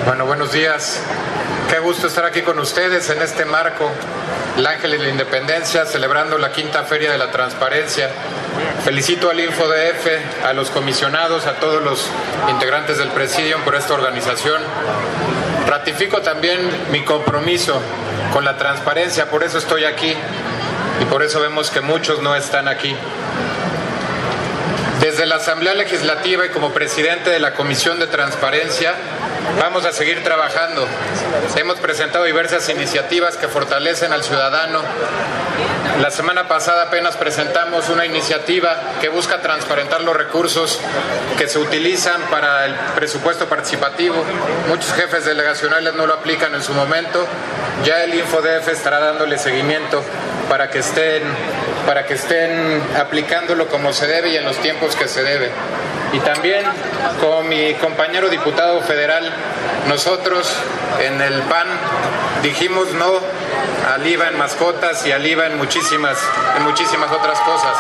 [0.07, 1.01] Bueno, buenos días.
[1.71, 3.89] Qué gusto estar aquí con ustedes en este marco,
[4.57, 8.11] el Ángel de la Independencia, celebrando la quinta Feria de la Transparencia.
[8.85, 12.09] Felicito al InfoDF, a los comisionados, a todos los
[12.49, 14.63] integrantes del Presidium por esta organización.
[15.67, 17.81] Ratifico también mi compromiso
[18.33, 20.15] con la transparencia, por eso estoy aquí
[21.01, 22.95] y por eso vemos que muchos no están aquí.
[25.01, 28.95] Desde la Asamblea Legislativa y como presidente de la Comisión de Transparencia,
[29.61, 30.87] Vamos a seguir trabajando.
[31.57, 34.81] Hemos presentado diversas iniciativas que fortalecen al ciudadano.
[36.01, 40.81] La semana pasada apenas presentamos una iniciativa que busca transparentar los recursos
[41.39, 44.17] que se utilizan para el presupuesto participativo.
[44.69, 47.27] Muchos jefes delegacionales no lo aplican en su momento.
[47.85, 50.03] Ya el InfoDF estará dándole seguimiento
[50.49, 51.23] para que estén
[51.87, 55.51] para que estén aplicándolo como se debe y en los tiempos que se debe.
[56.13, 56.65] Y también
[57.21, 59.31] con mi compañero diputado federal,
[59.89, 60.53] nosotros
[61.01, 61.67] en el PAN
[62.43, 63.21] dijimos no
[63.87, 66.19] al IVA en mascotas y al IVA en muchísimas,
[66.57, 67.77] en muchísimas otras cosas.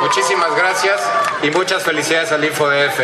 [0.00, 1.00] Muchísimas gracias
[1.42, 3.00] y muchas felicidades al InfoDF.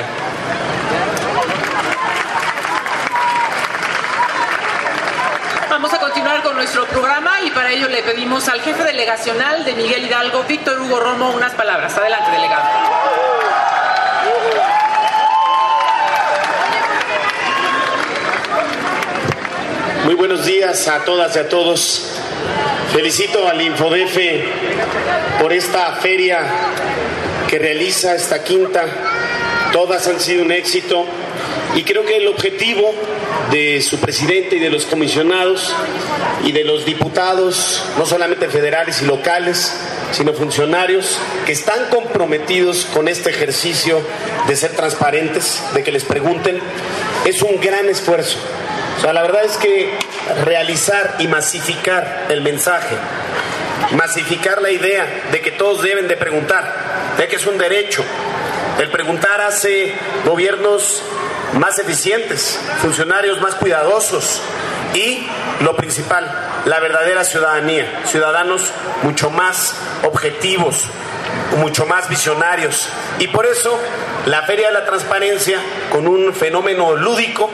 [5.70, 9.74] Vamos a continuar con nuestro programa y para ello le pedimos al jefe delegacional de
[9.74, 11.96] Miguel Hidalgo, Víctor Hugo Romo, unas palabras.
[11.96, 12.64] Adelante, delegado.
[20.04, 22.11] Muy buenos días a todas y a todos.
[22.92, 24.18] Felicito al Infodef
[25.40, 26.40] por esta feria
[27.48, 28.84] que realiza esta quinta.
[29.72, 31.06] Todas han sido un éxito
[31.74, 32.92] y creo que el objetivo
[33.50, 35.74] de su presidente y de los comisionados
[36.44, 39.74] y de los diputados, no solamente federales y locales,
[40.12, 44.00] sino funcionarios que están comprometidos con este ejercicio
[44.46, 46.58] de ser transparentes, de que les pregunten,
[47.24, 48.38] es un gran esfuerzo.
[49.02, 49.98] O sea, la verdad es que
[50.44, 52.94] realizar y masificar el mensaje,
[53.96, 58.04] masificar la idea de que todos deben de preguntar, de que es un derecho.
[58.78, 59.92] El preguntar hace
[60.24, 61.02] gobiernos
[61.54, 64.40] más eficientes, funcionarios más cuidadosos
[64.94, 65.26] y,
[65.62, 66.30] lo principal,
[66.66, 68.70] la verdadera ciudadanía, ciudadanos
[69.02, 70.86] mucho más objetivos,
[71.58, 72.88] mucho más visionarios.
[73.18, 73.76] Y por eso
[74.26, 75.58] la Feria de la Transparencia,
[75.90, 77.50] con un fenómeno lúdico,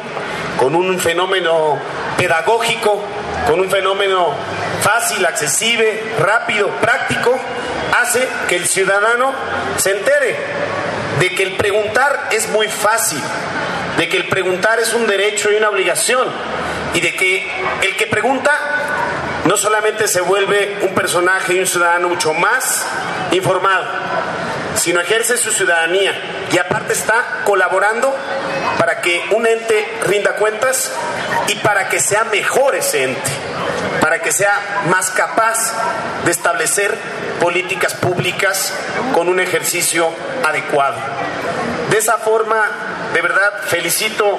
[0.59, 1.79] con un fenómeno
[2.17, 3.03] pedagógico,
[3.47, 4.35] con un fenómeno
[4.83, 7.39] fácil, accesible, rápido, práctico,
[8.01, 9.33] hace que el ciudadano
[9.77, 10.37] se entere
[11.21, 13.23] de que el preguntar es muy fácil,
[13.97, 16.29] de que el preguntar es un derecho y una obligación,
[16.95, 17.51] y de que
[17.83, 18.51] el que pregunta
[19.45, 22.87] no solamente se vuelve un personaje y un ciudadano mucho más
[23.33, 23.85] informado,
[24.75, 26.13] sino ejerce su ciudadanía
[26.53, 28.15] y aparte está colaborando
[29.09, 30.93] que un ente rinda cuentas
[31.47, 33.31] y para que sea mejor ese ente,
[34.03, 35.73] para que sea más capaz
[36.27, 36.95] de establecer
[37.41, 38.75] políticas públicas
[39.15, 40.11] con un ejercicio
[40.45, 40.99] adecuado.
[41.91, 42.63] De esa forma,
[43.15, 44.39] de verdad, felicito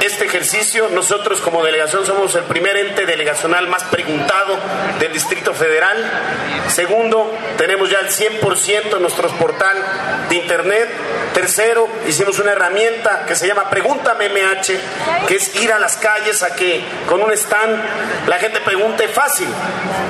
[0.00, 0.88] este ejercicio.
[0.88, 4.58] Nosotros como delegación somos el primer ente delegacional más preguntado
[4.98, 5.96] del Distrito Federal.
[6.66, 9.76] Segundo, tenemos ya el 100% en nuestro portal
[10.28, 10.88] de Internet.
[11.34, 16.42] Tercero, hicimos una herramienta que se llama Pregúntame MH, que es ir a las calles
[16.42, 19.48] a que con un stand la gente pregunte fácil.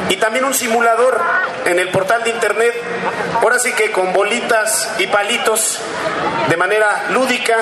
[0.08, 1.20] Y también un simulador
[1.64, 2.74] en el portal de Internet.
[3.40, 5.80] Ahora sí que con bolitas y palitos,
[6.48, 7.56] de manera lúdica,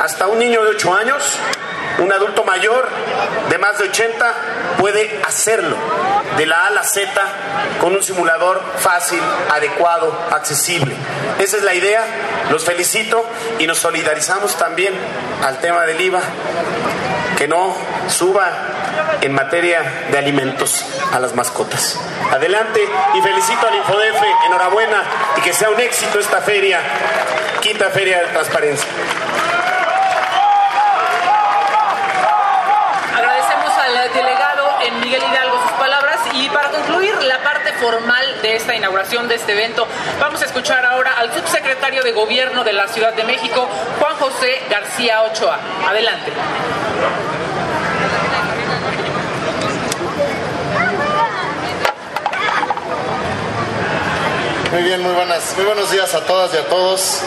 [0.00, 1.38] hasta un niño de 8 años
[1.98, 2.88] Un adulto mayor
[3.48, 4.34] de más de 80
[4.78, 5.76] puede hacerlo
[6.36, 7.10] de la A a la Z
[7.80, 10.94] con un simulador fácil, adecuado, accesible.
[11.38, 12.04] Esa es la idea.
[12.50, 13.24] Los felicito
[13.58, 14.94] y nos solidarizamos también
[15.44, 16.20] al tema del IVA,
[17.36, 17.76] que no
[18.08, 18.50] suba
[19.20, 21.98] en materia de alimentos a las mascotas.
[22.30, 22.80] Adelante
[23.14, 25.02] y felicito al Infodefe, enhorabuena
[25.36, 26.80] y que sea un éxito esta feria,
[27.60, 28.88] quinta feria de transparencia.
[33.16, 38.54] Agradecemos al delegado en Miguel Hidalgo sus palabras y para concluir la parte formal de
[38.54, 39.88] esta inauguración de este evento,
[40.20, 43.68] vamos a escuchar ahora al subsecretario de Gobierno de la Ciudad de México,
[43.98, 45.58] Juan José García Ochoa.
[45.88, 46.30] Adelante.
[54.70, 57.20] Muy bien, muy buenas, muy buenos días a todas y a todos.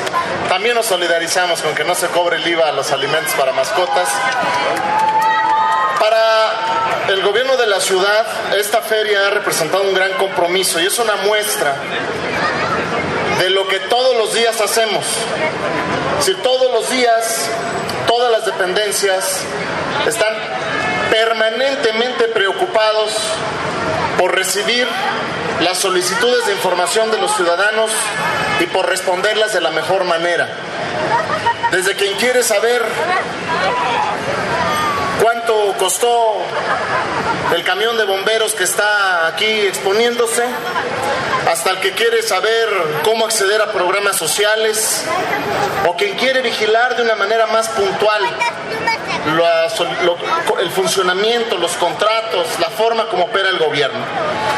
[0.47, 4.07] También nos solidarizamos con que no se cobre el IVA a los alimentos para mascotas.
[5.99, 6.64] Para
[7.15, 8.25] el gobierno de la ciudad,
[8.57, 11.73] esta feria ha representado un gran compromiso y es una muestra
[13.39, 15.05] de lo que todos los días hacemos.
[16.19, 17.49] Si todos los días,
[18.05, 19.39] todas las dependencias
[20.05, 20.33] están
[21.09, 23.13] permanentemente preocupados
[24.19, 24.85] por recibir
[25.61, 27.91] las solicitudes de información de los ciudadanos
[28.59, 30.49] y por responderlas de la mejor manera.
[31.71, 32.83] Desde quien quiere saber
[35.45, 36.37] cuánto costó
[37.53, 40.43] el camión de bomberos que está aquí exponiéndose,
[41.49, 42.67] hasta el que quiere saber
[43.03, 45.03] cómo acceder a programas sociales,
[45.87, 48.21] o quien quiere vigilar de una manera más puntual
[50.59, 53.99] el funcionamiento, los contratos, la forma como opera el gobierno.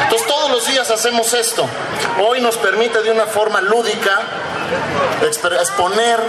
[0.04, 1.66] Entonces todos los días hacemos esto.
[2.26, 4.20] Hoy nos permite de una forma lúdica
[5.60, 6.20] exponer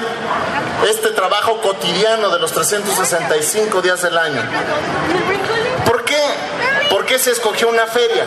[0.89, 4.41] este trabajo cotidiano de los 365 días del año.
[5.85, 6.21] ¿Por qué?
[6.89, 8.25] ¿Por qué se escogió una feria?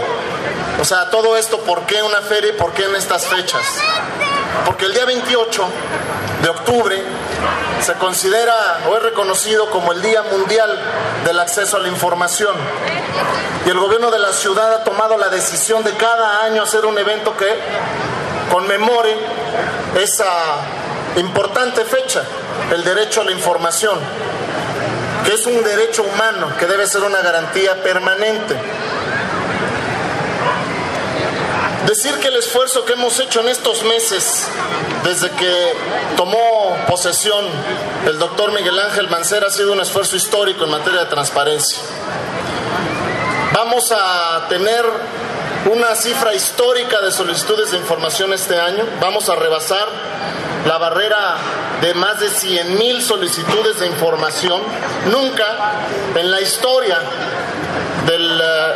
[0.81, 3.63] O sea, todo esto, ¿por qué una feria y por qué en estas fechas?
[4.65, 5.65] Porque el día 28
[6.43, 7.03] de octubre
[7.81, 10.79] se considera o es reconocido como el Día Mundial
[11.25, 12.55] del Acceso a la Información.
[13.67, 16.97] Y el gobierno de la ciudad ha tomado la decisión de cada año hacer un
[16.99, 17.49] evento que
[18.51, 19.17] conmemore
[20.01, 20.27] esa
[21.17, 22.23] importante fecha,
[22.73, 23.99] el derecho a la información,
[25.25, 28.57] que es un derecho humano que debe ser una garantía permanente.
[31.87, 34.47] Decir que el esfuerzo que hemos hecho en estos meses,
[35.05, 35.75] desde que
[36.17, 37.45] tomó posesión
[38.07, 41.79] el doctor Miguel Ángel Mancera, ha sido un esfuerzo histórico en materia de transparencia.
[43.53, 44.85] Vamos a tener
[45.71, 48.85] una cifra histórica de solicitudes de información este año.
[49.01, 49.89] Vamos a rebasar
[50.67, 51.37] la barrera
[51.81, 54.63] de más de 100 mil solicitudes de información.
[55.11, 55.47] Nunca
[56.15, 56.99] en la historia
[58.07, 58.75] del, eh,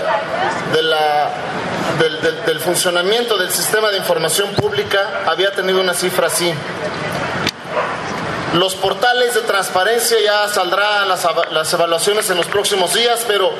[0.72, 1.30] de la
[1.98, 6.52] del, funcionamiento del sistema de información pública había tenido una cifra así.
[8.54, 13.50] Los portales de transparencia ya saldrán las, evaluaciones en los próximos días, pero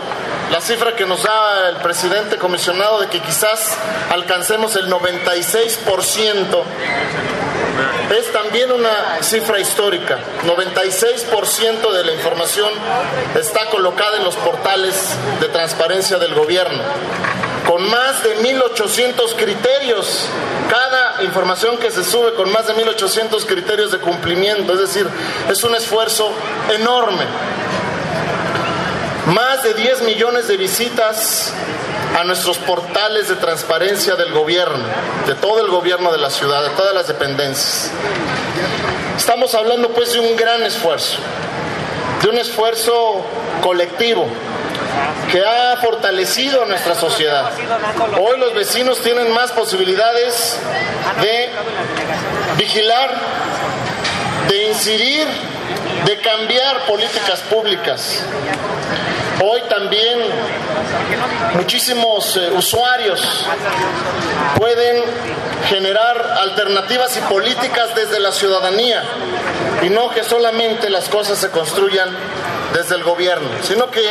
[0.50, 3.76] la cifra que nos da el presidente comisionado de que quizás
[4.10, 6.62] alcancemos el 96%
[8.14, 10.18] es también una cifra histórica.
[10.44, 12.70] 96% de la información
[13.34, 16.82] está colocada en los portales de transparencia del gobierno
[17.66, 20.28] con más de 1800 criterios.
[20.70, 25.08] Cada información que se sube con más de 1800 criterios de cumplimiento, es decir,
[25.50, 26.30] es un esfuerzo
[26.72, 27.24] enorme.
[29.26, 31.52] Más de 10 millones de visitas
[32.16, 34.84] a nuestros portales de transparencia del gobierno,
[35.26, 37.90] de todo el gobierno de la ciudad, de todas las dependencias.
[39.16, 41.18] Estamos hablando pues de un gran esfuerzo,
[42.22, 43.24] de un esfuerzo
[43.62, 44.28] colectivo,
[45.32, 47.50] que ha fortalecido nuestra sociedad.
[48.20, 50.56] Hoy los vecinos tienen más posibilidades
[51.20, 51.50] de
[52.56, 53.14] vigilar,
[54.48, 55.26] de incidir,
[56.04, 58.22] de cambiar políticas públicas.
[59.44, 60.20] Hoy también
[61.54, 63.44] muchísimos eh, usuarios
[64.58, 65.02] pueden
[65.68, 69.02] generar alternativas y políticas desde la ciudadanía
[69.82, 72.08] y no que solamente las cosas se construyan
[72.72, 74.08] desde el gobierno, sino que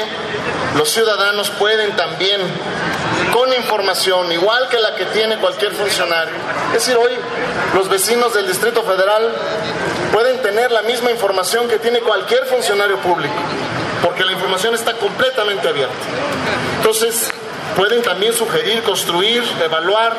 [0.76, 2.42] los ciudadanos pueden también,
[3.34, 6.34] con información igual que la que tiene cualquier funcionario,
[6.68, 7.12] es decir, hoy
[7.74, 9.32] los vecinos del Distrito Federal
[10.12, 13.34] pueden tener la misma información que tiene cualquier funcionario público,
[14.06, 15.96] porque la información está completamente abierta.
[16.78, 17.32] Entonces,
[17.76, 20.16] pueden también sugerir, construir, evaluar,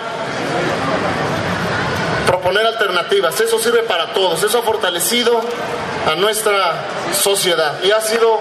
[2.26, 3.40] proponer alternativas.
[3.40, 4.42] Eso sirve para todos.
[4.42, 5.40] Eso ha fortalecido
[6.10, 6.74] a nuestra
[7.12, 8.40] sociedad y ha sido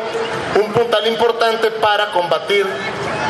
[0.60, 2.66] un puntal importante para combatir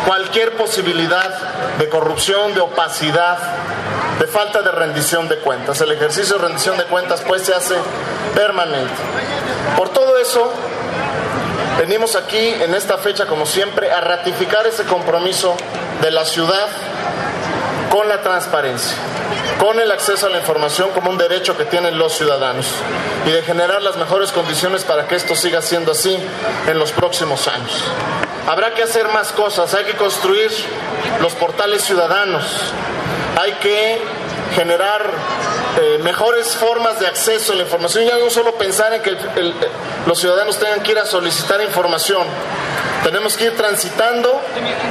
[0.08, 3.38] cualquier posibilidad de corrupción, de opacidad,
[4.20, 5.82] de falta de rendición de cuentas.
[5.82, 7.76] El ejercicio de rendición de cuentas pues se hace
[8.34, 8.94] permanente.
[9.76, 10.54] Por todo eso,
[11.86, 15.56] venimos aquí en esta fecha, como siempre, a ratificar ese compromiso
[16.02, 16.68] de la ciudad
[17.92, 18.98] con la transparencia,
[19.60, 22.66] con el acceso a la información como un derecho que tienen los ciudadanos
[23.28, 26.18] y de generar las mejores condiciones para que esto siga siendo así
[26.68, 27.84] en los próximos años.
[28.48, 30.50] Habrá que hacer más cosas, hay que construir
[31.22, 32.46] los portales ciudadanos,
[33.40, 34.02] hay que
[34.56, 35.12] generar
[35.80, 39.16] eh, mejores formas de acceso a la información, ya no solo pensar en que
[40.06, 42.26] los ciudadanos tengan que ir a solicitar información,
[43.04, 44.42] tenemos que ir transitando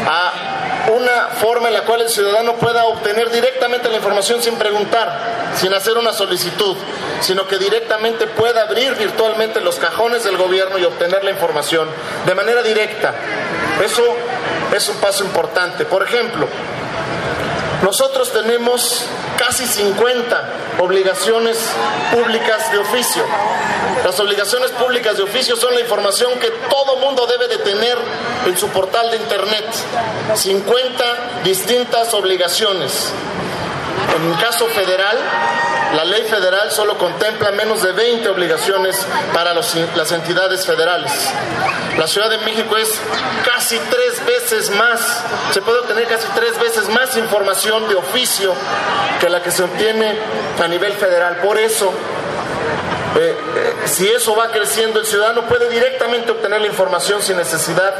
[0.06, 5.18] a una forma en la cual el ciudadano pueda obtener directamente la información sin preguntar,
[5.56, 6.76] sin hacer una solicitud,
[7.20, 11.88] sino que directamente pueda abrir virtualmente los cajones del gobierno y obtener la información
[12.26, 13.14] de manera directa.
[13.84, 14.02] Eso
[14.74, 15.84] es un paso importante.
[15.86, 16.46] Por ejemplo,
[17.82, 19.06] nosotros tenemos
[19.38, 21.58] casi 50 obligaciones
[22.12, 23.24] públicas de oficio.
[24.04, 27.96] Las obligaciones públicas de oficio son la información que todo mundo debe de tener
[28.46, 29.64] en su portal de internet.
[30.34, 31.04] 50
[31.44, 33.12] distintas obligaciones.
[34.16, 35.16] En el caso federal,
[35.94, 41.12] la ley federal solo contempla menos de 20 obligaciones para las entidades federales.
[41.98, 43.00] La Ciudad de México es
[43.44, 48.52] casi tres veces más, se puede obtener casi tres veces más información de oficio
[49.20, 50.18] que la que se obtiene
[50.62, 51.36] a nivel federal.
[51.36, 51.92] Por eso,
[53.16, 57.94] eh, eh, si eso va creciendo, el ciudadano puede directamente obtener la información sin necesidad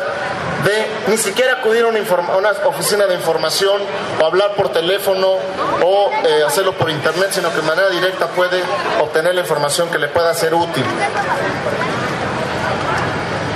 [0.65, 3.81] de ni siquiera acudir a una, oficina de información
[4.21, 5.35] o hablar por teléfono
[5.83, 8.63] o eh, hacerlo por internet, sino que de manera directa puede
[9.01, 10.85] obtener la información que le pueda ser útil.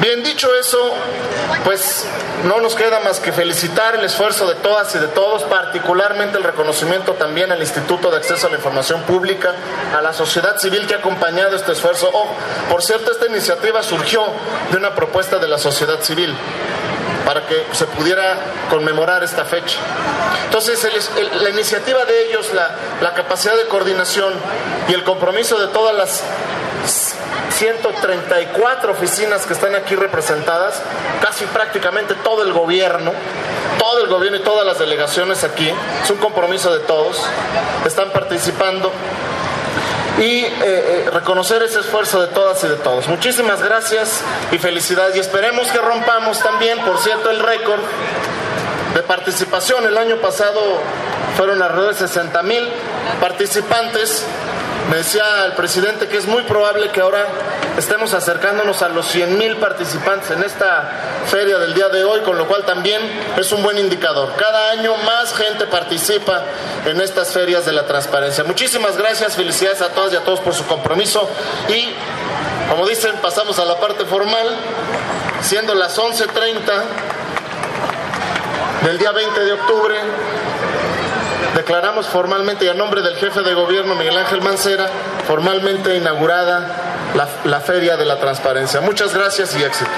[0.01, 0.79] Bien dicho eso,
[1.65, 2.07] pues
[2.45, 6.45] no nos queda más que felicitar el esfuerzo de todas y de todos, particularmente el
[6.45, 9.55] reconocimiento también al Instituto de Acceso a la Información Pública,
[9.97, 12.09] a la sociedad civil que ha acompañado este esfuerzo.
[12.13, 12.29] Oh,
[12.71, 14.23] por cierto, esta iniciativa surgió
[14.71, 16.33] de una propuesta de la sociedad civil
[17.25, 18.39] para que se pudiera
[18.71, 19.79] conmemorar esta fecha.
[20.45, 20.87] Entonces,
[21.41, 24.33] la iniciativa de ellos, la, la capacidad de coordinación
[24.89, 26.25] y el compromiso de todas las
[27.51, 30.81] 134 oficinas que están aquí representadas,
[31.21, 33.13] casi prácticamente todo el gobierno,
[33.79, 35.71] todo el gobierno y todas las delegaciones aquí,
[36.03, 37.23] es un compromiso de todos,
[37.85, 38.93] están participando
[40.19, 43.09] y eh, eh, reconocer ese esfuerzo de todas y de todos.
[43.09, 47.81] Muchísimas gracias y felicidades y esperemos que rompamos también, por cierto, el récord
[48.95, 49.87] de participación.
[49.87, 50.61] El año pasado
[51.37, 52.69] fueron alrededor de 60 mil
[53.21, 54.25] participantes
[54.89, 57.27] me decía el presidente que es muy probable que ahora
[57.77, 60.91] estemos acercándonos a los 100 mil participantes en esta
[61.27, 63.01] feria del día de hoy, con lo cual también
[63.37, 64.33] es un buen indicador.
[64.37, 66.43] Cada año más gente participa
[66.87, 68.45] en estas ferias de la transparencia.
[68.45, 71.29] Muchísimas gracias, felicidades a todas y a todos por su compromiso
[71.69, 71.93] y,
[72.71, 74.57] como dicen, pasamos a la parte formal,
[75.43, 76.83] siendo las 11.30
[78.87, 79.97] del día 20 de octubre
[81.69, 84.89] declaramos formalmente y a nombre del jefe de gobierno Miguel Ángel Mancera,
[85.27, 87.13] formalmente inaugurada
[87.45, 88.81] la, Feria de la Transparencia.
[88.81, 89.91] Muchas gracias y éxito.